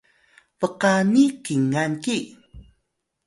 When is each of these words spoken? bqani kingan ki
bqani 0.59 1.23
kingan 1.43 1.91
ki 2.03 2.17